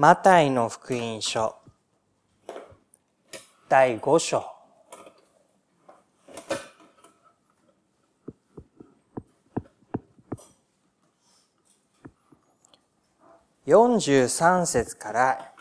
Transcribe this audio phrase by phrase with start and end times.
[0.00, 1.56] マタイの福音書。
[3.68, 4.42] 第5章。
[13.66, 15.52] 43節から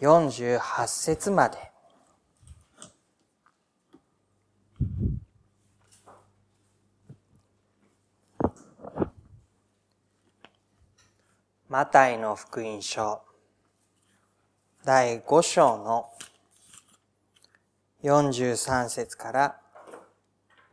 [0.00, 1.58] 48節まで。
[11.68, 13.20] マタイの福音書。
[14.84, 16.06] 第5章の
[18.02, 19.56] 43節から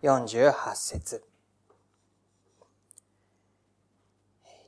[0.01, 1.23] 48節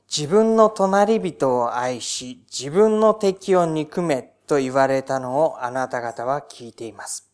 [0.06, 7.28] 自分の隣人を愛し、自分の敵を憎めと言われたのをあなた方は聞いています。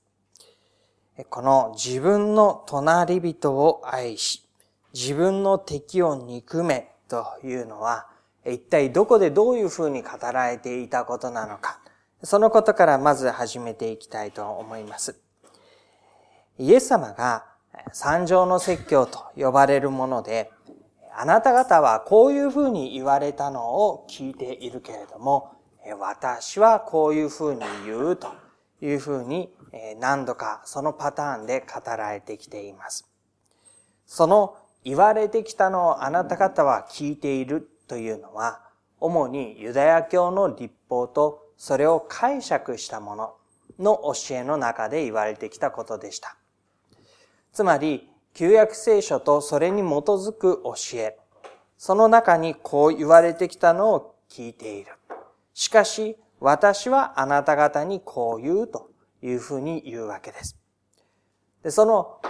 [1.29, 4.49] この自分の隣人を愛し、
[4.95, 8.09] 自分の敵を憎めというのは、
[8.47, 11.81] 一体どこでどういうふうに語られていたことなのか。
[12.23, 15.21] そのことからまず始めていきたいと思います。
[16.59, 17.45] イエス様が
[17.93, 20.51] 三条の説教と呼ばれるもので、
[21.17, 25.53] あなた方はこういうふうに言われたのを聞いているけれども、
[25.99, 28.29] 私はこういうふうに言うと
[28.83, 29.53] いうふうに
[30.01, 33.09] 何度かそのパターンで語られてきています。
[34.07, 38.61] その言われてきたのをあなた方は聞いているというのは、
[39.01, 43.35] 主にユダヤ教の立法とそれを解釈したもの
[43.79, 46.37] の教えの中で言われてきたことでした。
[47.53, 51.19] つまり、旧約聖書とそれに基づく教え、
[51.77, 54.93] その中にこう言われてきたのを聞いている。
[55.55, 58.91] しかし、私はあなた方にこう言うと
[59.23, 60.57] いうふうに言うわけです。
[61.65, 62.21] でその、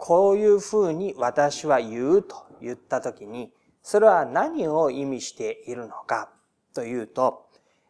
[0.00, 6.30] こういうふうに私は言うと言ったときに、それは何を意味しているのか
[6.74, 7.46] というと、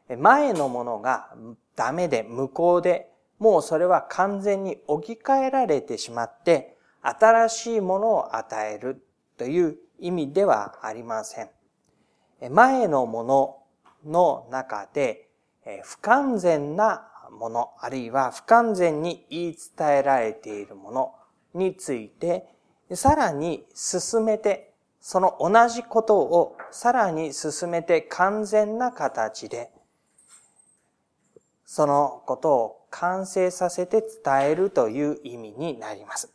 [0.09, 1.35] 前のものが
[1.77, 9.05] ダメで無効で、もうそれは完全に置き換えられてしまって、新しいものを与える
[9.37, 11.51] という意味ではありません。
[12.51, 13.57] 前のもの
[14.05, 15.29] の中で、
[15.83, 21.15] 不完全なもの、あるいは不完全に言い伝えられているもの
[21.55, 22.47] について、
[22.95, 29.71] さらに進めてその同じことをさらに進めて完全な形で、
[31.75, 36.31] そのことを完成させて伝えるという意味になります。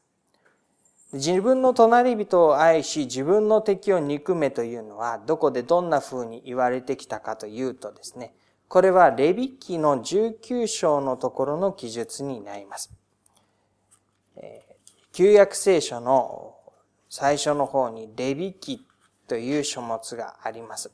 [1.14, 8.34] 自分の隣人を愛し、自分の敵を憎めというのは、どこでどんな風に言われてきたかというとですね、
[8.68, 12.92] これはレビキの19章のところの記述になります。
[15.12, 16.56] 旧約聖書の
[17.12, 18.88] 最初の方にレビ記
[19.28, 20.90] という書物があります。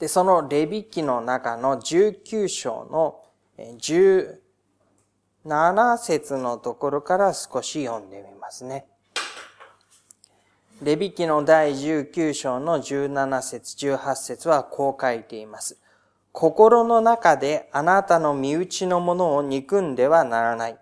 [0.00, 3.20] で、そのレビ記の中の19章の
[3.58, 8.86] 17節のところから少し読んでみますね。
[10.82, 15.76] レビ記の第19章の17節18節はこう書いています。
[16.32, 20.78] 心の中であなたの身内のものを憎んではならない。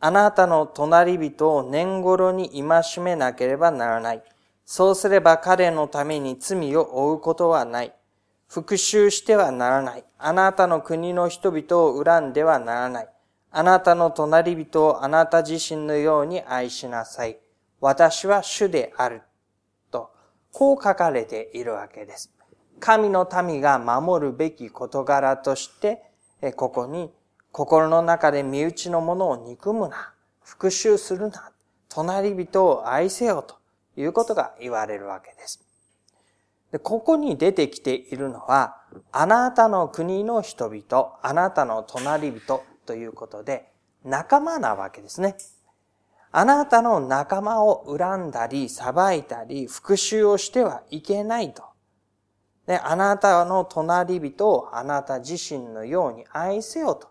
[0.00, 4.22] あなたの隣人を年頃に戒めなければならない。
[4.66, 7.94] そうすれば彼のために罪を負うことはない。
[8.48, 10.04] 復讐してはならない。
[10.18, 13.08] あなたの国の人々を恨んではならない。
[13.50, 17.38] あなたの隣人をあなた自身のように愛しなさい。
[17.80, 19.22] 私は主である。
[19.90, 20.10] と、
[20.52, 22.32] こう書かれているわけです。
[22.80, 26.02] 神の民が守るべき事柄として、
[26.56, 27.12] ここに
[27.52, 31.52] 心の中で身内のものを憎むな、復讐するな、
[31.88, 33.56] 隣人を愛せよと
[33.96, 35.67] いうことが言われるわけです。
[36.72, 38.76] でここに出てきているのは、
[39.10, 43.72] あなたの国の人々、あなたの隣人ということで、
[44.04, 45.36] 仲間なわけですね。
[46.30, 51.62] あなたの仲間を恨んだり、裁いたり、復讐をしてはいけないと。
[52.66, 57.08] で、あなたの隣人をあなた自身のように愛せよと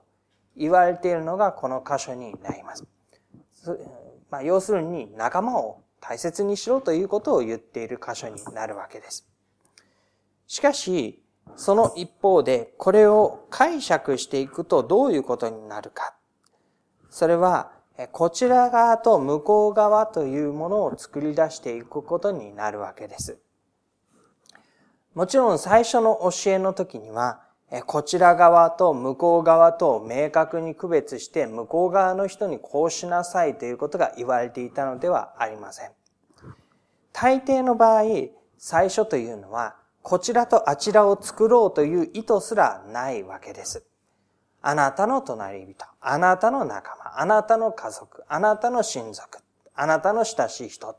[0.55, 2.85] 言われているのがこの箇所になります。
[4.29, 9.27] まあ、要するに仲間を大切にしろということを言っている箇所になるわけです。
[10.47, 11.23] しかし、
[11.55, 16.15] その一方で、これを解釈していくとどういうことになるか。
[17.09, 17.71] それは、
[18.11, 23.39] こちら側と向こう側というものを作り出していくことになるわけです。
[25.15, 27.41] もちろん最初の教えの時には、
[27.85, 35.91] こちら側と向こう側と明確に区別して向こう側の人にこうしなさいということが言われていたのではありません。
[37.11, 38.03] 大抵の場合、
[38.57, 39.75] 最初というのは、
[40.09, 43.83] こちらとあちらを作ろうという意図すらないわけです。
[44.61, 49.39] あなたの隣人、あなたの仲間、あなたの家族、あなたの親族、
[49.75, 50.97] あなたの親しい人、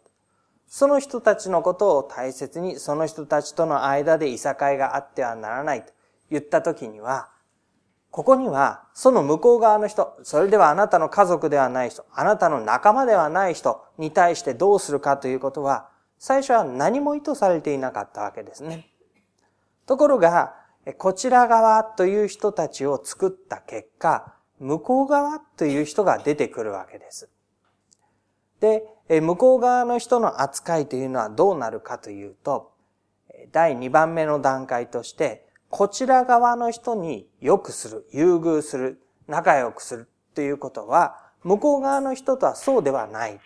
[0.67, 5.93] その人たちのことを大切に、その人たちとの間でいさかいがあってはならないと
[6.31, 7.31] 言ったときには、
[8.11, 15.89] ここには、その向こう側の人、それではあなたの家族ではない人、あなたの仲間ではない人に対してどうするかということは、
[16.19, 18.91] 最初は何も意図されていなかったわけですね。
[19.89, 20.55] ところが、
[20.99, 27.31] こちら側という人たちを作った結果、向こう側という人が出てくるわけです。
[28.61, 32.73] で、向こう側の人の扱いというのはどうなるかというと、
[33.51, 43.41] 第2番目の段階として、こちら側の人に良くする、優遇する、仲良くするということは、向こう側の人とはそうではない。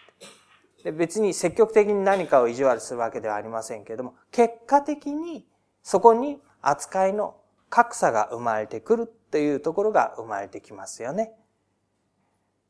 [0.82, 5.46] で別に積極的に何かを意地悪するわけではありませんけれども、結果的に
[5.82, 7.36] そこに扱いの
[7.68, 11.32] 格差が生まれてくるというところが生まれてきますよね。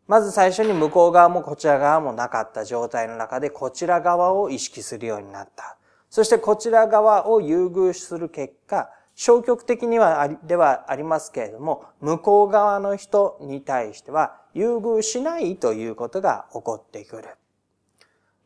[0.06, 5.76] まず最初に向こう側もこちら側もなかった状態の中でこちら側を意識するようになった。
[6.10, 17.28] そしてこちら側を優遇する結果、消極的にはありではありますけれども、向こう側の人に対しては優遇しないということが起こってくる。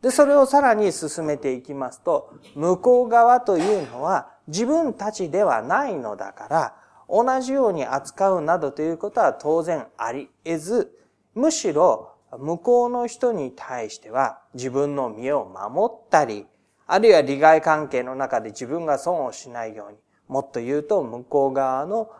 [0.02, 6.74] で、それをさらに進めていきますと、向こう側というのは自分たちではないのだから、
[7.08, 10.98] 同じように扱うなどということは当然あり得ず、
[11.34, 16.46] むしろ向こうの人に対しては自分の身を守ったり、
[16.86, 19.98] あるいは利害関係の中で自分が損をしないように、
[20.28, 22.10] もっと言うと向こう側の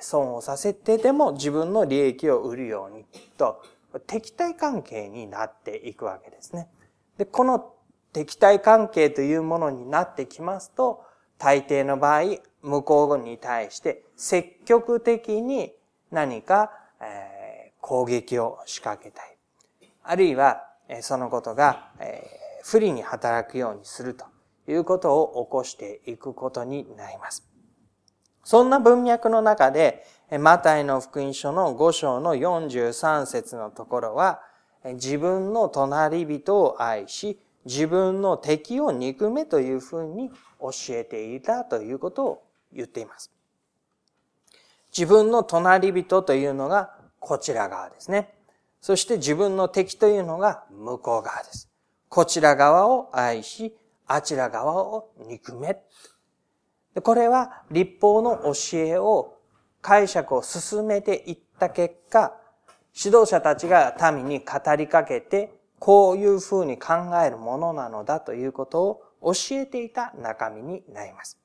[0.00, 3.04] 損をさせてでも自分の利益を売るように
[3.36, 3.62] と
[4.06, 6.68] 敵対関係になっていくわけですね。
[7.18, 7.72] で、この
[8.12, 11.02] 敵対関係というものになってきますと、
[11.38, 15.72] 大抵の場合、向こうに対して積極的に
[16.10, 19.36] 何か、え攻撃を仕掛けたい。
[20.02, 20.64] あるいは、
[21.02, 21.90] そのことが、
[22.64, 24.24] 不利に働くようにすると
[24.66, 27.46] いうことを起こしていくことになります。
[28.42, 30.04] そんな文脈の中で、
[30.40, 34.40] マタイの福音書の5章の43節のところは、
[34.84, 40.30] 自分の隣人を愛し、自分の敵を憎めというふうに
[40.60, 42.42] 教えていたということを
[42.72, 43.32] 言っています。
[44.96, 48.32] 自分の隣人というのがこちら側ですね。
[48.80, 51.68] そして自分の敵というのが向こう側です。
[52.08, 53.76] こちら側を愛し、
[54.06, 55.82] あちら側を憎め。
[57.02, 59.34] これは立法の教えを
[59.82, 62.32] 解釈を進めていった結果、
[62.96, 65.52] 指導者たちが民に語りかけて、
[65.86, 66.94] こういうふうに考
[67.24, 68.82] えるものなのだということ
[69.20, 71.38] を教えていた中身になります。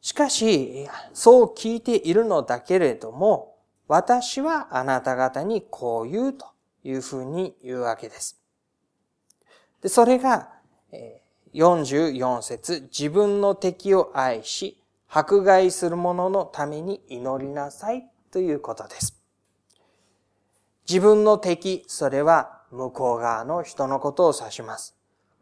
[0.00, 6.46] しかし、そう聞いているのだけれども、私はあなた方にこう言うと
[6.84, 8.40] いうふうに言うわけです。
[9.82, 10.48] でそれが、
[11.52, 19.17] 44節自分の敵を愛し、迫害する者のために祈りなさいということです。
[20.88, 24.96] 自分の敵、それは向こう側の人のことを指します。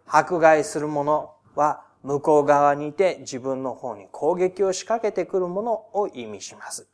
[0.05, 6.89] 迫害する者は向こう側にいて自分の方に攻撃を仕掛けてくる者を意味します。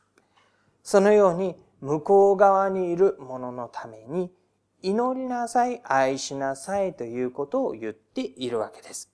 [0.83, 4.31] そのように向こう側にいる者のために
[4.83, 9.12] 祈りなさい、愛しなさいということを言っているわけです。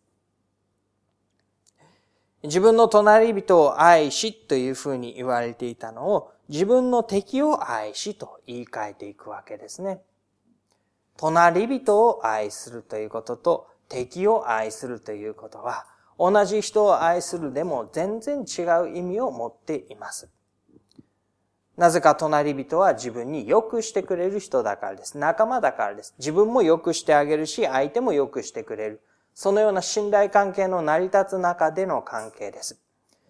[2.44, 10.02] 自分の隣人を愛しというふうに言われていたのを自分の敵を愛しと言い換えていくわけですね。
[11.18, 15.86] 隣人を愛するということと敵を愛するということは
[16.18, 20.30] 同じ人を愛するでも全然違う意味を持っています。
[21.76, 25.18] なぜか隣人は自分に良くしてくれる人だからです。
[25.18, 26.14] 仲間だからです。
[26.20, 29.02] 自分も良くしてあげるし、相手も良くしてくれる。
[29.40, 32.78] そのような信頼関係の成り立つ中での関係です。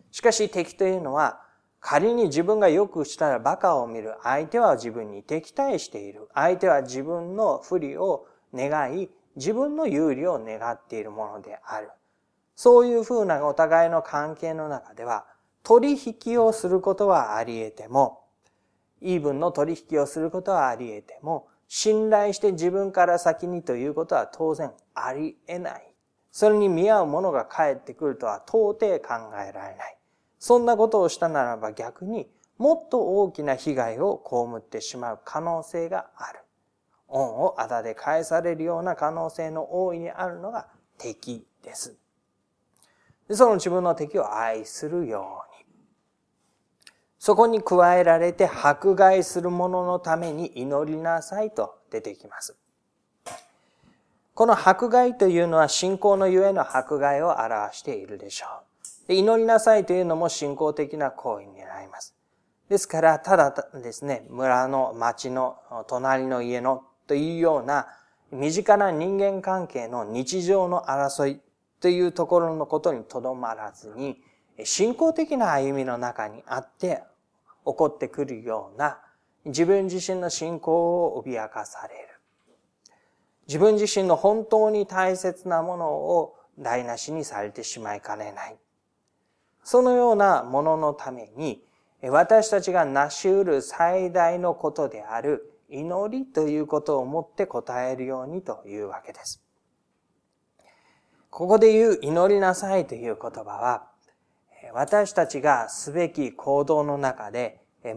[0.10, 1.40] しかし敵というのは、
[1.80, 4.16] 仮に自分が良くしたら馬鹿を見る。
[4.24, 6.28] 相手は自分に敵対している。
[6.34, 8.26] 相手は自分の不利を
[8.56, 11.92] 願い、自分の有利を願っているものである。
[12.56, 15.28] そういうふうなお互いの関係の中では、
[15.62, 18.24] 取引をすることはあり得ても、
[19.00, 25.89] イーブンの取引をすることはあり得ても、信頼して自分から先にということは当然あり得ない。
[26.40, 29.98] それに見合うものが返ってくるとは到底考えられない。
[30.40, 36.40] そんなことをしたならば逆にもっと大きな被害を被ってしまう可能性がある。
[37.10, 40.68] 恩をあだで返されるような可能性の大いにあるのが
[40.98, 41.98] 敵です。
[43.30, 45.66] その自分の敵を愛するように。
[47.18, 52.56] そこに加えられて迫害する者のために祈りなさいと出てきます。
[54.40, 58.46] この迫害というのは信仰のゆえの迫害を表しているでしょ
[59.10, 59.14] う。
[59.14, 62.16] 祈りなさいというのも信仰的な行為になります。
[62.70, 65.58] ですから、ただですね、村の町の
[65.90, 67.88] 隣の家のというような
[68.32, 71.42] 身近な人間関係の日常の争い
[71.82, 74.22] というところのことにとどまらずに、
[74.64, 77.04] 信仰的な歩みの中にあって
[77.66, 79.00] 起こってくるような
[79.44, 82.09] 自分自身の信仰を脅かされる。
[83.50, 88.56] 自分自身の本当に大切なものを台無しにされてしまいかねない。
[89.64, 91.60] そのようなもののために、
[92.04, 99.42] 私たちが成し得る最大のことである祈りということをもって答えるようにというわけです。
[101.32, 103.88] ここで言う祈りなさいという言葉は、
[104.74, 107.96] 私たちがすべき行動の中で最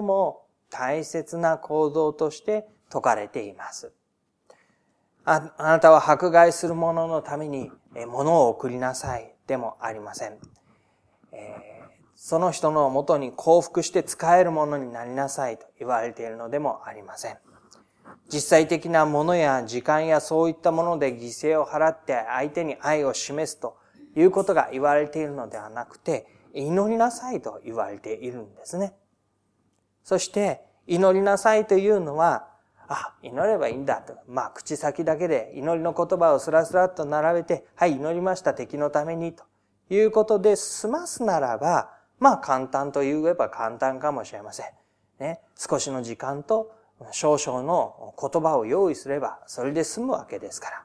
[0.00, 3.92] も大切な行動として説かれています。
[5.26, 7.70] ああなたは迫害する者のために
[8.06, 10.38] 物を送りなさいでもありません。
[11.32, 17.38] えー、その人のもとに幸福して使えるものになりなさいと言われているのでもありません。
[18.32, 23.76] 実際的なものや時間やそういったもので犠牲を払って相手に愛を示すと
[24.16, 28.94] いうことが言われているのではなくて、祈りなさいと言われているんですね。
[30.04, 32.48] そして、祈りなさいというのは、
[32.88, 34.14] あ、祈ればいいんだと。
[34.26, 39.44] まあ、口先だけで祈りの言葉をスラスラっと並べて、はい、祈りました、敵のために、と
[39.90, 44.66] いうことで済ますならば、まあ、簡単と言えば簡単かもしれません。
[45.18, 45.40] ね。
[45.56, 46.72] 少しの時間と
[47.10, 50.82] 少々の言葉を用意すれば、それで済むわけですから。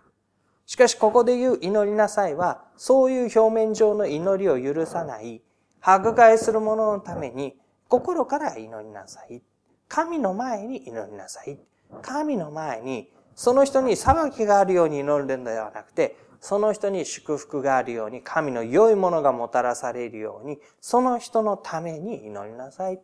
[0.66, 5.42] しかし、ここで言う祈りなさいは、そういう表面上の祈りを許さない、
[5.82, 9.42] 迫害する者のために、心から祈りなさい。
[9.88, 11.60] 神の前に祈りなさい。
[12.02, 23.00] 神の前に、その人に裁きがあるように祈るのではなくて、その人に祝福があるように、神の良いものがもたらされるように、その人のために祈りなさい。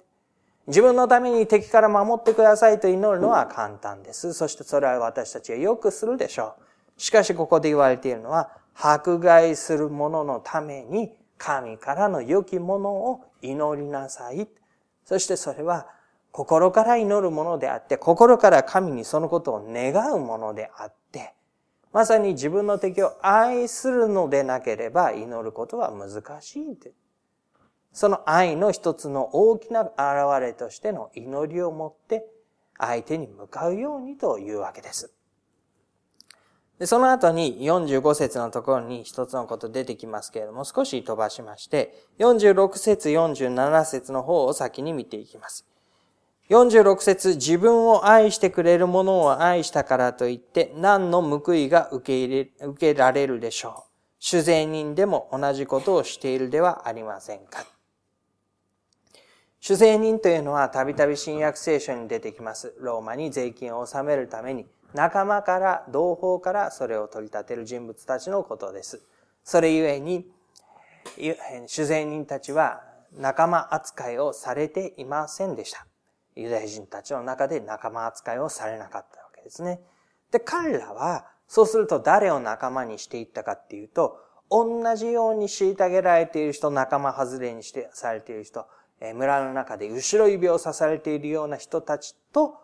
[0.67, 4.34] 自分のために敵から守ってくださいと祈るのは簡単です。
[4.34, 6.56] そしてそれは私たちがよくするでしょ
[6.98, 7.01] う。
[7.01, 14.48] しかしここで言われているのは、迫害する者のために神からの良きものを祈りなさい。
[15.06, 15.88] そしてそれは
[16.38, 21.34] 心から祈るものであって、心から神にそのことを願うものであって、
[21.91, 26.77] まさに自分の敵を愛するのでなければ祈ることは難しい。
[27.91, 29.96] その愛の一つの大きな現
[30.39, 32.27] れとしての祈りを持って
[32.77, 35.12] 相手に向かうようにというわけです。
[36.77, 45.65] でその後に45節のところに一つのこと出てきますけれども、少し飛ばしまして、46節、47節の方を先に見ていきます。
[46.49, 53.91] 46節自分を愛してくれる者を愛したからといって、何の報いが受け入れ、受けられるでしょう。
[54.19, 57.65] 主税人でも同じことをしているではありませんか。
[59.59, 62.73] 主税人というのはたびたび新約聖書に出てきます。
[62.79, 69.01] ローマに税金を納めるために、仲間から、同胞からそれを取り立てる人物たちのことです。
[69.43, 70.31] それゆえに、
[71.67, 72.81] 主税人たちは
[73.17, 75.87] 仲間扱いをされていませんでした。
[76.38, 79.82] ユダヤ人たちの中で仲間扱いをされなかったわけですね。
[80.32, 88.67] で、彼らは、そうすると誰を仲間にしていったかっていうと、同じように虐げられている人、仲間外れにしてされている人、
[89.15, 92.56] 村の中で後ろ指を刺されているような人たちと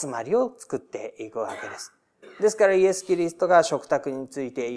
[0.00, 1.92] 集まりを作っていくわけです。
[2.40, 4.70] ですからイエス・キリストが食卓について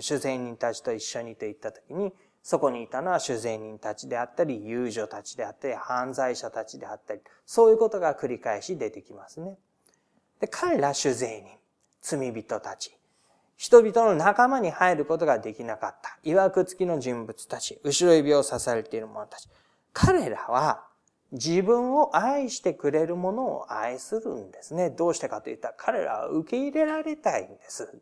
[0.00, 9.58] 主税人たちと一緒にと言ったときに、そこにいたのは主税人たちであったり、遊女たちであったり、犯罪者たちであったり、そういうことが繰り返し出てきますね。
[10.40, 11.58] で彼ら主税人、
[12.00, 12.96] 罪人たち、
[13.56, 19.48] 人々の仲間に入ることができなかった、曰く付きの人物たち、後ろ指を刺されている者たち。
[19.92, 20.86] 彼らは
[21.32, 24.90] 自分を愛してくれる者を愛するんですね。
[24.90, 28.00] どうしてかといったら彼らは受け入れられたいんです。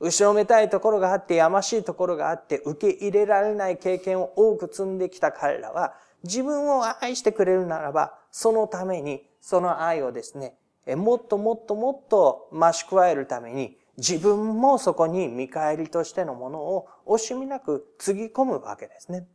[0.00, 10.56] 後ろめたいところがあって、やましいところがあって、受け入れられない経験を多く積んできた彼らは、自分を愛してくれるならば、そのために、その愛をですね、
[10.96, 19.26] もっともっともっと増し加えるために、自分もそこに見返りとしてのものを惜しみなくつぎ込むわけですね。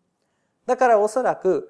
[0.65, 1.69] だからおそらく、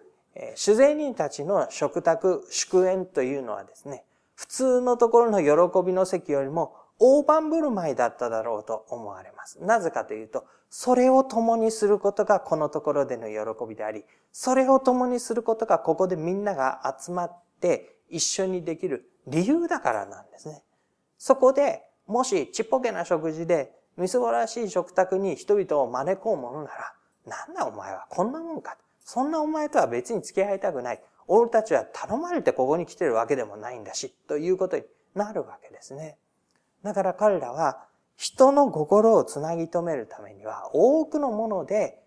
[0.55, 9.63] 主税人たちの食卓、祝宴というのはですね、普通のところの喜びの席よりも大盤振る舞いだっただろうと思われます。
[9.63, 20.63] なぜかというと、それを共にすることがこのところでの喜びであり、それを共にすることがここでみんなが集まって一緒にできる理由だからなんですね。
[21.17, 26.93] そこで、もしちっぽけな食事で、みすぼらしい食卓に人々を招こうものなら、
[27.25, 28.77] なんだお前はこんなもんか。
[29.05, 31.03] そんなお前とは別に付き合いたくない。
[31.27, 34.83] 俺たちは頼まれてここに来てるわけでもないんだし、ということに
[35.15, 36.17] なるわけですね。
[36.83, 37.85] だから彼らは、
[38.15, 42.03] 人の心をつなぎ止めるためには、多くのもので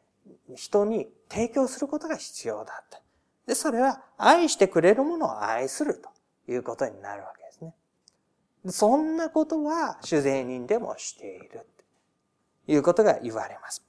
[0.54, 3.00] 人に提供することが必要だった。
[3.46, 6.10] で、それは愛してくれるものを愛すると
[6.50, 7.74] いうことになるわけですね。
[8.66, 11.66] そんなことは主税人でもしている
[12.66, 13.84] ということが言われます。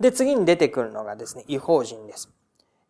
[0.00, 2.30] で、次に出てくるのがですね、違法人です。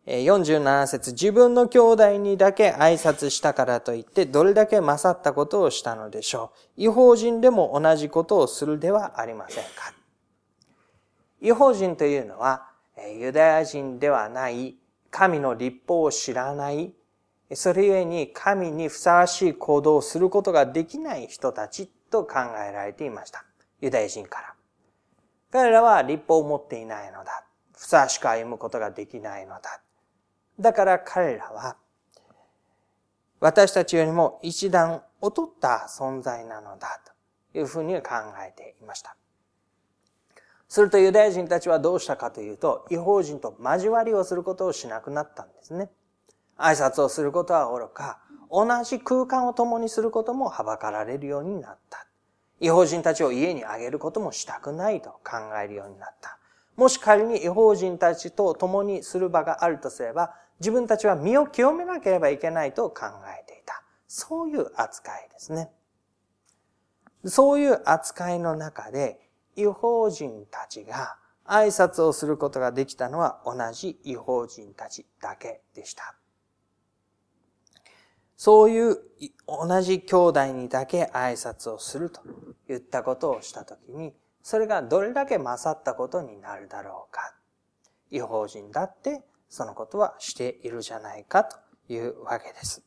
[0.09, 6.81] 47節自分の兄弟にだけ挨拶したからといって、どれだけ勝ったことをしたのでしょう。
[6.81, 9.93] 違法人でも同じことをするではありませんか。
[11.41, 12.69] 違法人というのは、
[13.19, 14.77] ユダヤ人ではない、
[15.11, 16.91] 神の立法を知らない、
[17.53, 23.45] それゆえに神にふさわしい行動をすることができない人たちと考えられていました。
[23.79, 24.53] ユダヤ人から。
[25.51, 27.45] 彼らは立法を持っていないのだ。
[27.77, 29.81] ふさわしく歩むことができないのだ。
[30.59, 31.77] だから彼らは、
[33.39, 37.01] 私たちよりも一段劣った存在なのだ
[37.53, 38.09] というふうに考
[38.45, 39.15] えていました。
[40.67, 45.89] するとユダヤ人たちはどうしたかというと、違法人と交わりをすることをしなくなったんですね。
[46.57, 48.19] 挨拶をすることは愚か、
[48.51, 52.05] 同じ空間を共にすることもはばかられるようになった。
[52.59, 56.37] 違法人たちを家にあげることもしたくないと考えるようになった。
[56.75, 63.05] もし仮に違法人たちと共にする場があるとすれば、自分たちは身を清めなければいけないと考
[63.41, 63.83] えていた。
[64.07, 65.71] そういう扱いですね。
[67.25, 76.15] そういう扱いの中で、違法人たちが挨拶をすることができたのは同じ違法人たちだけでした。
[78.37, 78.97] そういう
[79.47, 82.21] 同じ兄弟にだけ挨拶をすると
[82.69, 87.35] 言ったことをしたときに、それがどれだけ勝ったことになるだろうか。
[88.11, 91.57] 違法人だってそのことはしているじゃないかと
[91.91, 92.83] いうわけです。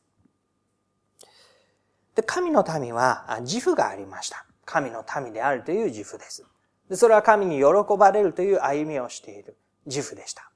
[2.15, 4.45] で、神の民は自負がありました。
[4.65, 6.45] 神の民であるという自負です。
[6.89, 7.65] で、それは神に喜
[7.97, 10.49] ばれるという歩みをしている自負でした。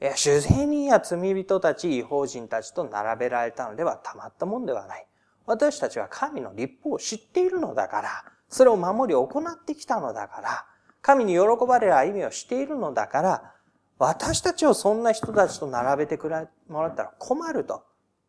[0.00, 5.06] いや、主税人や罪人たち、違法人たちと並べられたのではたまったもんではない。
[5.46, 10.66] 私たちは神の立法を知っているのだから、それを守り行ってきたのだから、
[11.02, 13.53] 神に喜ばれる歩みをしているのだから、
[13.98, 17.84] 私たちをそんな人たちと並べてくれもらったら困ると、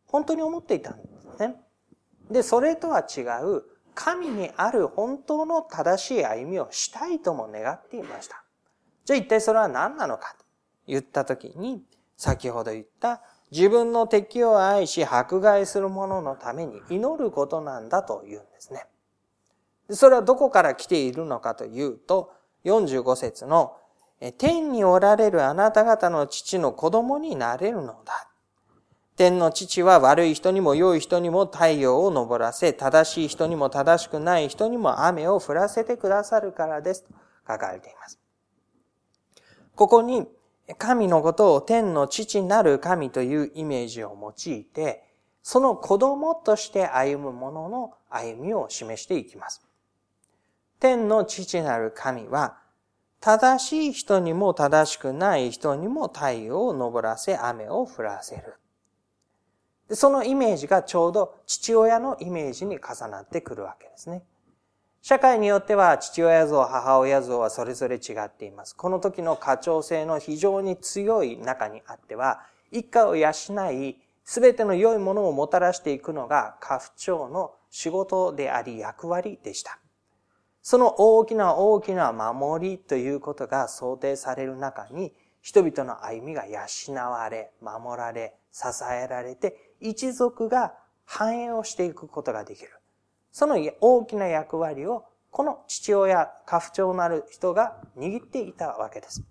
[0.06, 1.56] 本当に思っていたんですね。
[2.30, 8.44] で、それとは違う、神にある本当の正しい歩みをしたいとも願っていました。
[9.04, 10.44] じゃあ一体それは何なのかと
[10.86, 11.82] 言ったときに、
[12.16, 18.86] 先ほど言った自分の敵を愛し迫害する者のために祈ることなんだと言うんですね。
[19.90, 22.32] それはどこから来ているのかというと、
[22.64, 23.76] 45節の
[24.38, 28.28] 天におられるあなた方の父の子供になれるのだ。
[29.16, 37.04] 天の父は悪い人にも良い人にも太陽を昇らせ、正しい人にも正しくない人にも雨を降らせてくださるからです。
[37.04, 37.12] と
[37.48, 38.18] 書かれています。
[39.74, 40.26] ここに、
[40.78, 45.04] 神のことを天の父なる神というイメージを用いて、
[45.42, 49.64] その子供として歩む者の歩みを示していきます。
[50.80, 52.58] 天の父なる神は、
[53.20, 58.54] 正しい人にも正しくない人にも太陽を昇らせ雨を降らせる。
[59.94, 64.22] そのイメージがちょうど父親のイメージに重なってくるわけですね。
[65.00, 68.74] 社会によっては父親像、母親像はそれぞれ違っています。
[68.74, 72.40] この時の家長性の非常に強い中にあっては、
[72.72, 73.30] 一家を養
[73.70, 79.78] い、すべての良いものをもたらしていくのが家父長の仕事であり役割でした。
[80.68, 86.58] その大きな大きな守りということが想定される中に、人々の歩みが養
[87.08, 90.74] われ、守られ、支えられて、一族が
[91.04, 92.70] 繁栄をしていくことができる。
[93.30, 99.22] その大きな役割を、この父親、家父長なる人が握っていたわけです。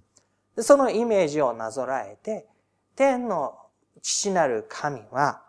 [0.59, 2.47] そのイメージをなぞらえて、
[2.95, 3.57] 天の
[4.01, 5.41] 父なる神は、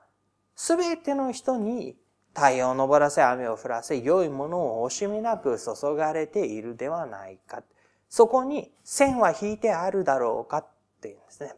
[0.57, 1.97] すべての人に
[2.37, 7.63] 太陽を昇らせ、雨を降らせ、良いものを惜しみなく注がれているではないか。
[8.11, 10.67] そこに線は引いてあるだろうかっ
[11.01, 11.55] ていうんですね。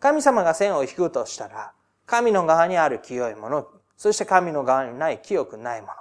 [0.00, 1.72] 神様が線を引くとしたら、
[2.06, 5.92] 神の側にある清いもの、そして神の側にない清くないもの。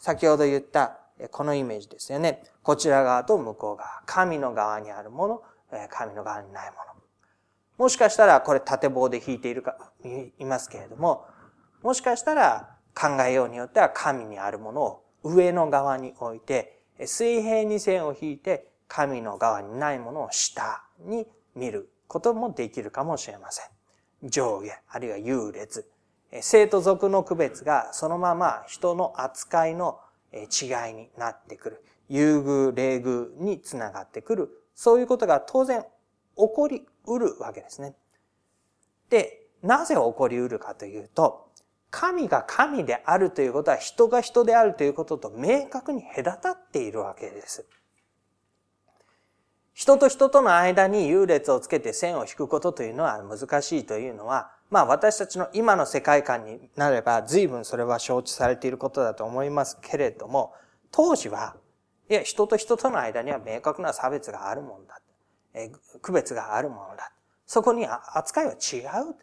[0.00, 0.98] 先ほど言った
[1.30, 2.42] このイメージですよね。
[2.64, 4.02] こちら側と向こう側。
[4.04, 5.42] 神の側にあるもの、
[5.90, 6.82] 神の側にないもの。
[7.78, 9.92] もしかしたらこれ縦棒で引いているか、
[10.38, 11.24] いますけれども、
[11.82, 23.66] もしかしたら考えようによっては神にあるものを上の側に置いて、水平に線を引いて神の側にないものを下に見ることもできるかもしれません。
[24.22, 25.90] 上下、あるいは優劣。
[26.40, 30.00] 生と族の区別がそのまま人の扱いの
[30.32, 31.84] 違いになってくる。
[32.08, 34.50] 優遇、礼遇につながってくる。
[34.74, 35.82] そういうことが当然
[36.36, 37.94] 起こりうるわけですね。
[39.10, 41.45] で、なぜ起こりうるかというと、
[41.90, 47.66] 神が神であるということは人が人であるということと明確に隔たっているわけです。
[49.72, 60.54] 人と人との間に優劣をつけて線を引くことというのは難しいというのは、まあ私たちの今の世界観になれば随分それは承知されていることだと思いますけれども、
[60.90, 61.56] 当時は、
[62.08, 64.98] いや、人と人との間には明確な差別があるもんだ。
[65.52, 65.70] え
[66.00, 67.12] 区別があるものだ。
[67.46, 68.78] そこに扱いは違
[69.10, 69.14] う。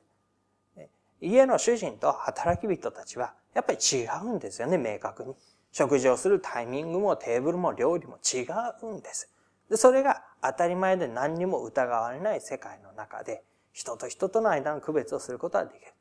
[1.23, 5.35] 家の主人と働き人たちはやっぱり違うんですよね、明確に。
[5.71, 8.45] 食事をするタイミングもテーブルも料理も違
[8.83, 9.31] うんです。
[9.69, 15.93] でそれが当たり前で何にも疑われない世界の中で、人と人との間の区別をすることはできる。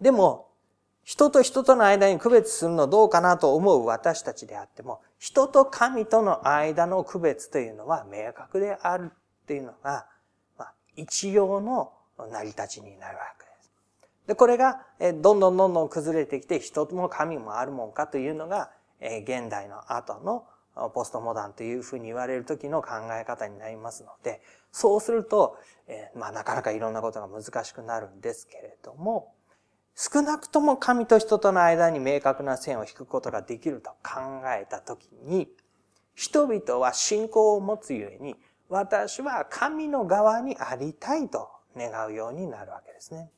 [0.00, 0.48] でも、
[1.02, 10.06] 人と人との間に区別するのどうかなと思う私たちであっても、人と神との間の区別というのは明確であるっていうのが、
[10.58, 13.45] まあ、一様の成り立ちになるわけ
[14.26, 14.34] で。
[14.34, 20.46] これが、どんどんどんどん崩れてきて、人も神もあるもんかというのが、現代の後の
[20.94, 25.56] ポストモダンというふうに言われる時の考え方になりますので、そうすると、
[26.14, 29.34] まあなかなかいろんなことが難しくなるんですけれども、
[29.94, 35.48] 少なくとも神と人との間に明確な線を引くことができると考えた時に、
[36.14, 38.36] 人々は信仰を持つゆえに、
[38.68, 43.30] 私は神の側にありたいと願うようになるわけですね。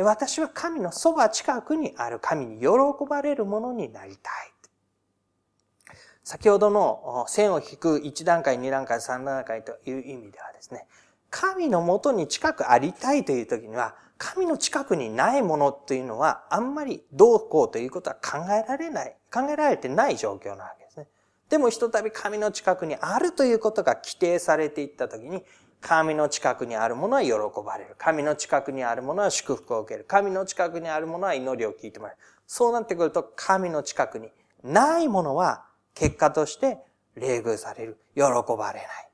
[0.00, 2.68] で私は神のそば近くにある神に喜
[3.06, 5.94] ばれるものになりたい。
[6.24, 10.86] 先ほどの線を引く1段階、2段階、3段階という意味ではですね、
[11.28, 21.08] 神のもとに近くありたいという時には、神の近くにないものというのは、あんまりどうこうということは考えられない、考えられてない状況なわけですね。
[21.50, 25.44] でもひとたび神の近くにあるということが規定されていった時に、
[25.80, 27.32] 神の近くにあるものは喜
[27.64, 27.94] ばれる。
[27.98, 30.04] 神の近くにあるものは祝福を受ける。
[30.04, 32.20] 神の近くにあるものは祈りを聞いてもらえる。
[32.46, 34.30] そうなってくると、神の近くに
[34.62, 35.64] ないものは
[35.94, 36.78] 結果として
[37.16, 37.98] 冷遇される。
[38.14, 39.10] 喜ばれない。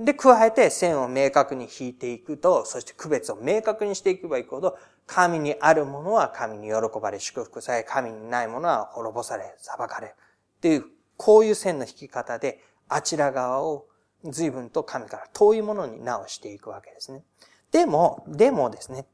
[0.00, 10.12] で、加えて線を明確に引いていくと、そして区別を明確にしていけばいくほど、神にあるものは神に喜ばれ、祝福され、神にないものは滅ぼされ、裁かれる。
[10.12, 10.84] っていう、
[11.16, 13.86] こういう線の引き方で、あちら側を
[14.24, 17.22] 随分と神から遠いものに直していくわけですね。
[17.70, 19.06] でも、でもですね、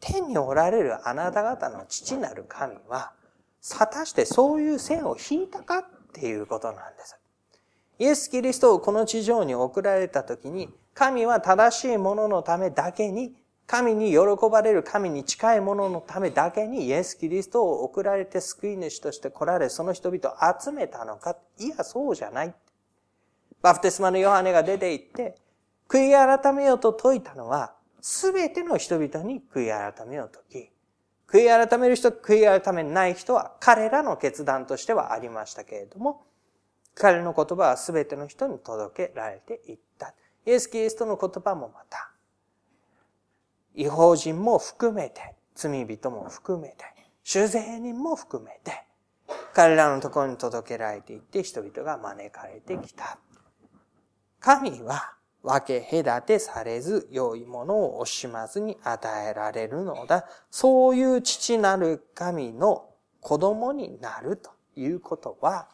[0.00, 3.12] 天におられるあなた方の父なる神は、
[3.78, 7.16] 果たしてそういう線を引いたかっていうことなんです。
[7.98, 14.18] イエス・キリストをこの地上に送られた時に、神は正しいもののためだけに、神に喜
[14.50, 21.36] ばれる神に近いもののためだけにイエス・キリストを送られて救い主として来られ、その人々を集めたのか。
[21.58, 22.54] いや、そうじゃない。
[23.62, 25.36] バプテスマのヨハネが出て行って、
[25.88, 30.70] 悔い改めようと説いたのは、すべての人々に悔い改めようとき、
[31.28, 36.24] 悔い改める人、悔い改めない人は彼らの決断としてはありましたけれども、
[36.94, 40.14] 彼の言葉は全ての人に届けられていった。
[40.46, 42.10] イエス・キリストの言葉もまた、
[43.74, 46.84] 違法人も含めて、罪人も含めて、
[47.22, 48.84] 主税人も含めて、
[49.52, 53.18] 彼らのところに届けられていって人々が招かれてきた。
[54.40, 60.26] 神は分け隔てされず、良いものを惜しまずに与えられるのだ。
[60.50, 62.88] そういう父なる神の
[63.20, 65.68] 子供になるということは、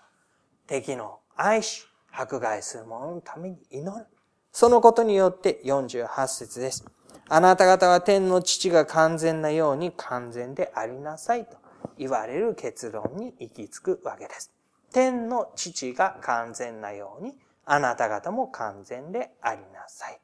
[0.67, 4.07] 敵の愛し、迫害する者のために祈る。
[4.53, 6.85] そのことによって48節です。
[7.29, 11.57] あなた方は天の父が完全なように完全でありなさいと
[11.99, 14.53] 言われる結論に行き着くわけです。
[14.93, 20.21] 天の父が完全なようにあなた方も完全でありなさい。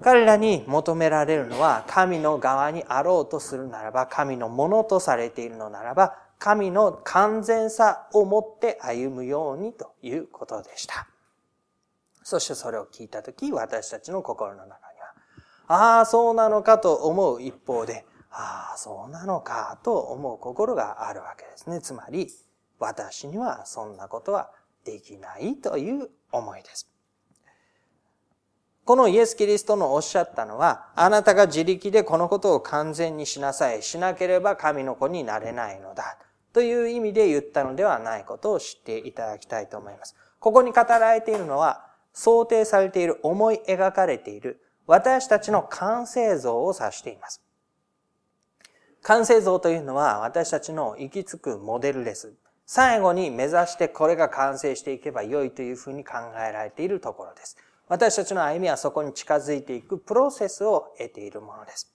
[0.00, 11.06] 彼らに求められるのは、神の側にあろうとするならば、神のものとされているのならば、神の完全さをもって歩むようにということでした。
[12.22, 15.14] そしてそれを聞いたとき、私たちの心の中には、
[15.66, 21.80] ああ、そうなのかと思う一方で、ああ、そうなのか、と思う心があるわけですね。
[21.80, 22.28] つまり、
[22.78, 24.50] 私にはそんなことは
[24.84, 26.90] できないという思いです。
[28.84, 33.82] このイエス・キリストのおっしゃったのは、あなたが自力でこのことを完全にしなさい。
[33.82, 36.18] しなければ神の子になれないのだ。
[36.52, 40.16] という意味で言ったのではないことを知っていただきたいと思います。
[40.40, 47.40] ここに語られているのは、想定されている、思い描かれている、私たちの完成像を指しています。
[49.02, 52.34] 完成像というのは私たちの行き着くモデルです。
[52.72, 57.56] 最後に目指してこれが完成していけば良いというふうに考えられているところです。
[57.88, 61.92] 私たちの歩みはそこに近づいていくプロセスを得ているものです。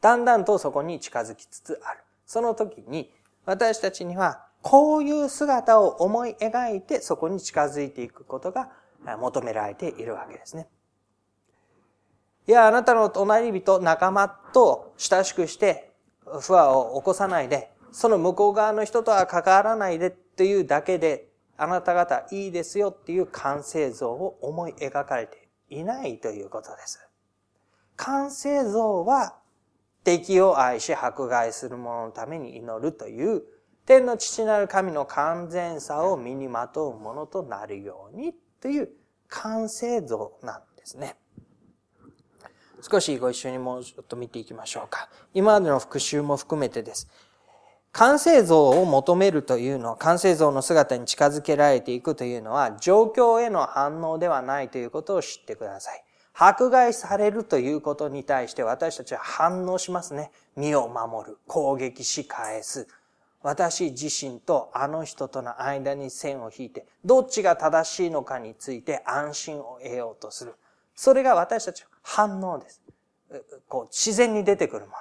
[0.00, 1.98] だんだんとそこに近づきつつある。
[2.26, 3.12] その時に
[3.44, 8.70] 私たちにはこういう姿を思い描いてそこに近づいていくことが
[9.18, 10.68] 求められているわけですね。
[12.46, 15.90] いや、あなたの隣人、仲間と親しくして
[16.40, 27.08] 不和を起こさないで、その向こう側の人とは関わらないでっていうだけで、あなた方いいですよっていう完成像を思い描かれていないということです。
[27.96, 29.36] 完成像は
[30.04, 33.44] 敵を愛し迫害する者のために祈るという
[33.86, 38.90] 天の父なる神の完全さを身にまとうものとなるようにという
[39.28, 41.16] 完成像なんですね。
[42.82, 45.08] 少しご一緒にもうちょっと見ていきましょうか。
[45.32, 47.08] 今までの復習も含めてです。
[47.96, 56.04] 完成像を求めるというのは、完成像の姿に近づけられていくというのは、状況への反応ではないということを知ってください。
[56.34, 60.30] 迫害されるということに対して私たちは反応しますね。
[60.56, 62.86] 身を守る、攻撃し返す、
[63.42, 70.54] 私自身とあの人との間に線を引いて、どっちが正しいのかについて安心を得ようとする。
[70.94, 72.82] それが私たちの反応です。
[73.68, 74.96] こう、自然に出てくるもの。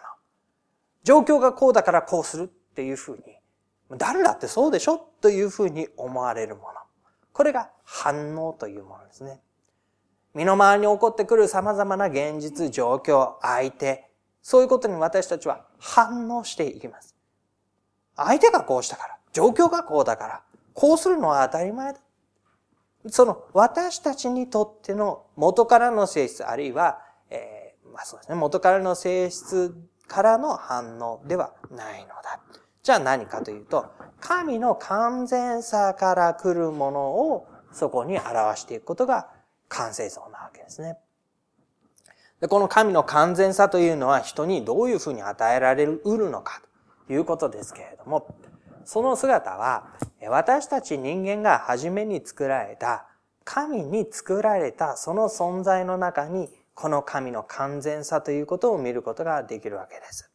[1.03, 4.97] 状況がこうだからこうするっていうふうに、誰だってそうでしょ？
[5.21, 6.67] というふうに思われるもの。
[7.31, 9.39] これが反応というものですね。
[10.33, 14.09] 身の回りに起こってくる様々な現実、状況、相手、
[14.41, 17.15] そういうことに私たちは反応していきます。
[18.17, 21.99] 相手がこうしたから、状況がこうだから、こうするのは当たり前だ。
[23.07, 29.73] その私たちにとっての元からの性質、あるいは、えー、まあそうですね、元からの性質
[30.07, 32.41] からの反応ではないのだ。
[32.85, 33.87] じゃあ何かというと、
[34.21, 39.27] 神の完全さから来るものをそこに表していくことが
[39.67, 40.97] 完成像なわけですね。
[42.39, 46.65] でこの神の完全さというのは人にどういうふうに与えられるのかと。
[47.09, 48.35] いうことですけれども、
[48.83, 49.93] その姿は、
[50.27, 53.07] 私たち人間が初めに作られた、
[53.43, 60.31] 神に作られたその存在の中に、この神の完全さということを見ることができるわけです。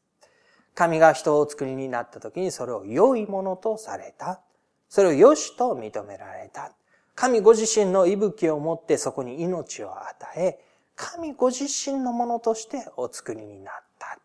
[0.74, 4.40] 神が人を作りになった時にそれを良いものとされた。
[4.88, 6.72] それを良しと認められた。
[7.14, 10.58] 神ご自身の息吹を持ってそこに命を与え、
[10.96, 14.18] 神ご自身のものとしてお作りになった。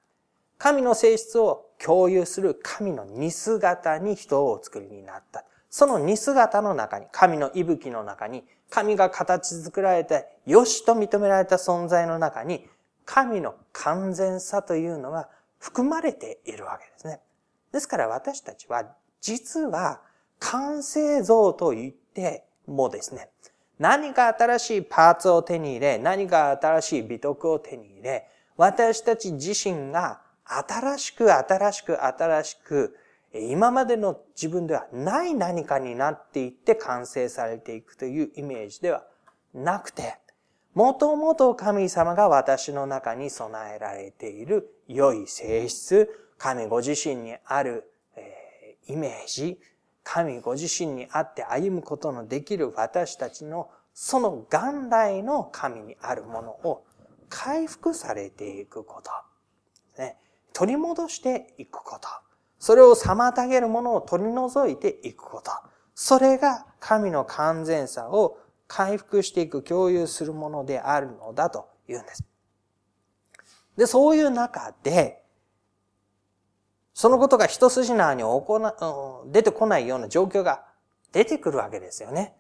[0.57, 5.45] 神の性質を共有する神の似姿に人をお作りになった。
[5.69, 12.65] その似姿の中に、神の息吹の中に、神が形作られて、よしと認められた存在の中に、
[13.03, 15.29] 神の完全さというのが
[15.65, 17.19] 含まれているわけですね。
[17.71, 18.85] ですから私たちは、
[19.19, 19.99] 実は
[20.37, 23.31] 完成像と言ってもですね、
[23.79, 32.95] 何か新しいパーツを手に入れ、何か新しい美徳を手に入れ、私たち自身が新しく新しく新しく、
[33.33, 39.03] 今までの自分ではない何かになっていって完成されていくというイメージでは
[39.55, 40.19] なくて、
[40.75, 49.57] もともと神様が私の中に備えられている良い性質、神ご自身にある、えイメージ、
[50.03, 56.83] 神ご自身にあって歩むことのできる私たちのその元来の神にあるものを
[57.29, 59.11] 回復されていくこと。
[59.97, 60.17] ね、
[60.51, 62.09] 取り戻していくこと。
[62.59, 65.51] それを妨げるものを取り除いていくこと。
[65.93, 72.23] それが神の完全さを回復していく、共有するものであるのだと言うんです。
[73.77, 75.23] で、そういう中で、
[76.93, 78.73] そのことが一筋縄に行な、
[79.27, 80.65] 出てこないような状況が
[81.11, 82.35] 出てくるわけですよね。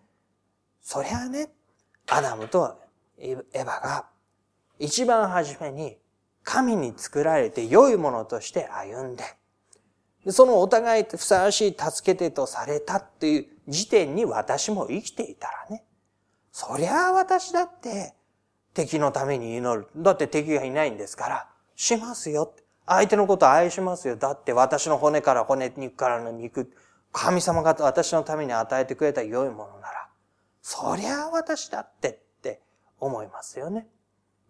[0.81, 1.49] そりゃね、
[2.07, 2.79] アダムと
[3.17, 4.05] エヴァが
[4.79, 5.97] 一番初めに
[6.43, 9.23] 神に作られて良いものとして歩んで、
[10.31, 15.83] そのお互いふさわしい助け手とされたっていう時点に私も生きていたらね、
[16.57, 18.13] そりゃあ私だって
[18.73, 19.89] 敵のために祈る。
[19.97, 22.55] だって敵がいないんですから、しますよ。
[22.85, 24.15] 相手のこと愛しますよ。
[24.15, 26.71] だって私の骨から骨、肉からの肉、
[27.11, 30.07] 神様が私のために与えてくれた良いものなら、
[30.61, 32.61] そりゃあ私だってって
[33.01, 33.89] 思いますよね。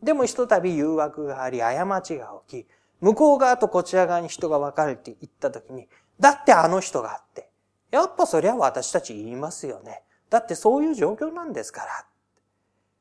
[0.03, 2.67] でもひとたび誘惑があり、過ちが起き、
[3.01, 5.87] 向こう側とこちら側に人が分かれていったときに、
[6.19, 7.49] だってあの人があって、
[7.89, 10.03] やっぱそりゃ私たち言いますよね。
[10.29, 12.05] だってそういう状況なんですから。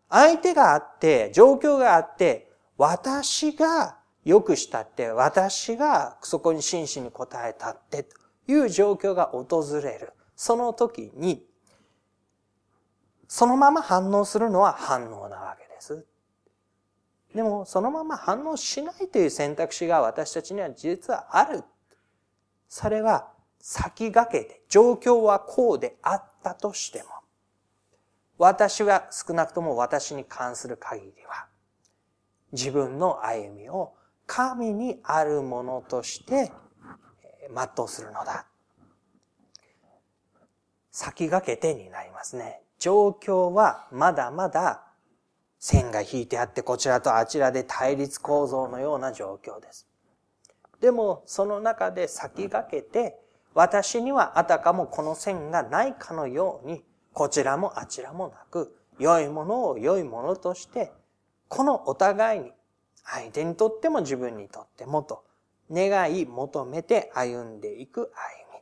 [0.09, 10.13] 相手があって、状況があって、私が良くしたって、私がそこに真摯に答えたって、という状況が訪れる。
[10.37, 11.45] その時に、
[13.29, 16.07] そのまま反応するのは反応なわけです。
[17.35, 21.65] でも、そのまま反応しないという選択肢が私たちには実はある。
[22.69, 23.34] それは
[23.67, 27.09] 先駆けて、状況はこうであったとしても、
[28.37, 31.47] 私は少なくとも私に関する限りは、
[32.53, 33.95] 自分の歩みを
[34.27, 36.53] 神にあるものとして
[37.49, 38.45] 全うするのだ。
[40.91, 42.61] 先駆けてになりますね。
[42.79, 44.85] 状況はまだまだ
[45.59, 49.89] 線が引いてあってこちらとあちらで対立構造のような状況です。
[50.83, 53.24] でもその中で先駆けて
[53.55, 60.93] 私にはあたかもこの線がないかのようにこちらもあちらもなく、良いものを良いものとして、
[61.49, 62.53] このお互いに、
[63.05, 65.25] 相手にとっても自分にとってもと、
[65.71, 68.13] 願い求めて歩んでいく
[68.51, 68.61] 歩み。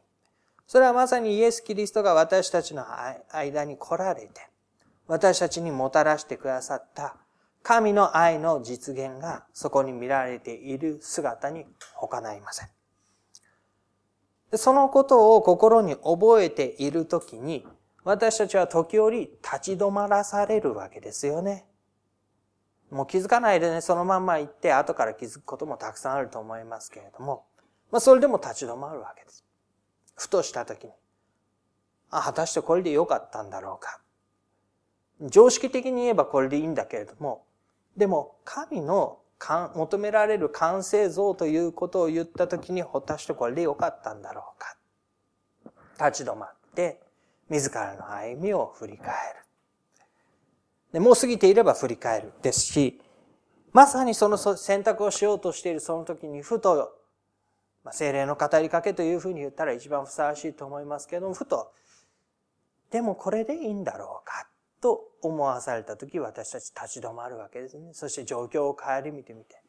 [0.67, 2.85] それはまさにイエス・キリストが私たちの
[3.33, 4.49] 間に来られて、
[5.07, 7.17] 私たちにもたらしてくださった
[7.63, 12.69] 神の愛の実現がそこに見られている姿に他なりません。
[14.55, 17.67] そのことを心に覚えているときに、
[18.05, 21.67] 私たちは時折立ち止まらされるわけですよね。
[22.91, 27.47] もう気づかないでね、そのまんま行って後から気づくこともたくさんあると思いますけれども、
[27.91, 29.47] まあそれでも立ち止まるわけです。
[30.15, 30.93] ふとした時に、
[32.11, 34.01] あ、果たしてこれで良かったんだろうか。
[35.23, 37.47] 常識的に言えばこれでいいんだけれども、
[37.97, 39.22] でも神の
[39.75, 44.77] 求められる完成像ということを言った時に、果たしてこれで良かったんだろうか。
[46.09, 47.01] 立ち止まって、
[47.49, 49.43] 自らの歩みを振り返る。
[50.93, 53.01] でもう過ぎていれば振り返るですし、
[53.73, 56.93] まさにその選択をしようとしているその時にふと、
[57.85, 61.73] まあ、精霊の語りかけというふうに言ったら一番ふさわしいと思いますけども、ふと、
[62.91, 64.47] でもこれでいいんだろうか
[64.83, 67.95] と思わされた時私たち立ち止まるわけですね。
[67.95, 69.63] そして状況を顧みてみて、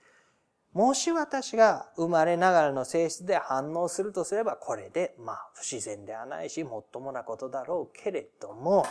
[0.73, 8.85] もし私が生まれながらの性質で反応するとすれば、これで、まあ、不自然ではないし、もっともなことだろうけれども、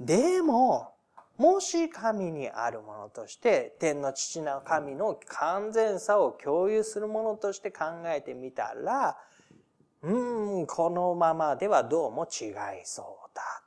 [0.00, 0.94] でも、
[1.38, 9.16] もし神にあるものとして、天の父な神の完全さを共有するものとして考えてみたら、
[10.02, 13.61] うーん、このままではどうも違いそうだ。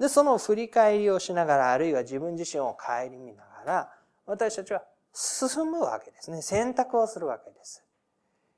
[0.00, 3.92] で、その振り返りをしながら、あるいは自分自身を顧みながら、
[4.26, 4.82] 私たちは
[5.12, 6.40] 進むわけですね。
[6.40, 7.84] 選択をするわけです。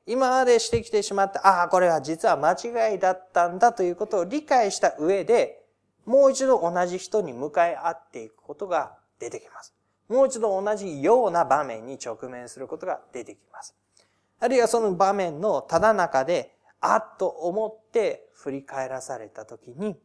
[0.06, 5.64] 今までしてきてしまった、ああ、これは実は間違いだったんだということを理解した上で、
[6.06, 9.74] もう一度同じ人に向かい合っていくことが出てきます。
[10.08, 13.74] もう一度同じような場面に直面することが出てきます。
[14.38, 19.96] あるいはその場面のただ中で、あっと思って振り返らされたときに、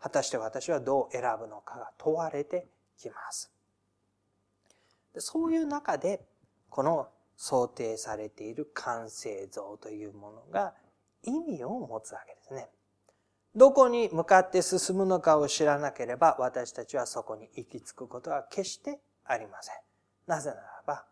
[0.00, 2.66] 果たして私はどう選ぶのかが問われて
[2.98, 3.52] きます。
[5.18, 6.24] そういう中で、
[6.70, 10.74] この想定されている完成像というものが
[11.22, 12.68] 意味を持つわけですね。
[13.54, 19.74] どこに向かって進むのかを知らなければ私たちはそこに行き着くことは決してありません。
[20.26, 21.06] なぜならば、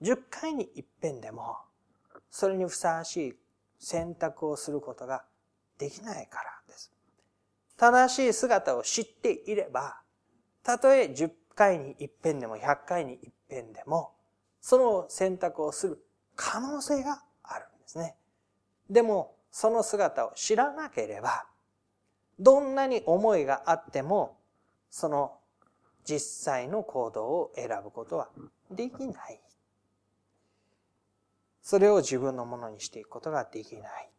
[0.00, 1.58] 10回に一遍でも
[2.30, 3.34] それにふさわしい
[3.78, 5.24] 選択をすることが
[5.76, 6.92] できないからです。
[7.78, 10.00] 正しい姿を知っていれば、
[10.64, 14.12] たとえ10回に一遍でも100回に一遍でも、
[14.60, 18.16] その選択をする可能性があるんですね。
[18.90, 21.46] でも、その姿を知らなければ、
[22.40, 24.38] どんなに思いがあっても、
[24.90, 25.38] その
[26.04, 28.28] 実際の行動を選ぶことは
[28.72, 29.40] できない。
[31.62, 34.10] それを自分のものにしていくことができない。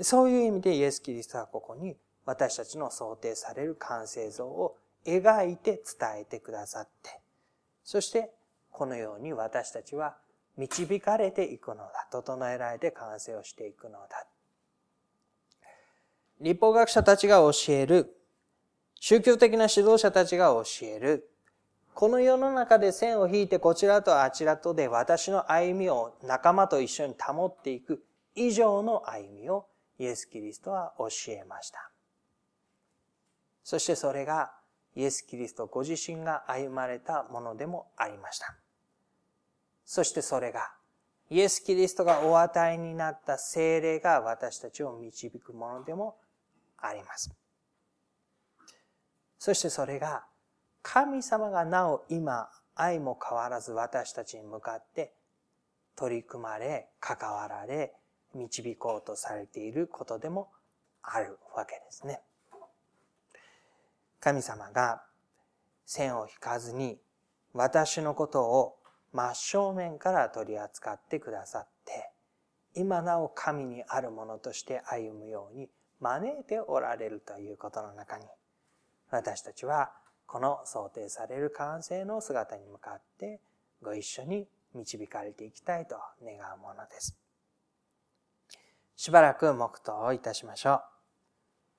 [0.00, 1.96] そういう意味でイエス・キリストはここに
[2.26, 7.20] 私たちの想定される完成像を描いて伝えてくださって、
[7.84, 8.30] そして
[8.70, 10.16] このように私たちは
[10.56, 12.06] 導かれていくのだ。
[12.10, 14.26] 整えられて完成をしていくのだ。
[16.40, 18.16] 立法学者たちが教える、
[18.98, 21.30] 宗教的な指導者たちが教える、
[21.94, 28.02] この世の中で線を引いてこちらとあちらとで私の歩みを仲間と一緒に保っていく
[28.34, 29.66] 以上の歩みを
[29.98, 31.89] イエス・キリストは教えました。
[33.70, 34.50] そしてそれが
[34.96, 38.56] イエス・キリストご自身が歩まれたものでもありました。
[39.84, 40.72] そしてそれが
[41.30, 46.16] イエス・キリストがお与えになった精霊が私たちを導くものでも
[46.78, 47.30] あります。
[49.38, 50.24] そしてそれが
[50.82, 55.12] 神様がなお今愛も変わらず私たちに向かって
[55.94, 57.94] 取り組まれ、関わられ、
[58.34, 60.50] 導こうとされていることでも
[61.02, 62.20] あるわけですね。
[64.20, 65.02] 神様が
[65.86, 66.98] 線を引かずに
[67.52, 68.76] 私のことを
[69.12, 72.10] 真正面から取り扱ってくださって、
[72.74, 75.68] 今なお神にあるものとして歩むように
[75.98, 78.24] 招いておられるということの中に、
[79.10, 79.90] 私たちは
[80.26, 83.40] この想定される完成の姿に向かって
[83.82, 87.16] ご一緒に導かれていきたいと願うものです。
[88.94, 90.89] しばらく黙祷をいたしましょう。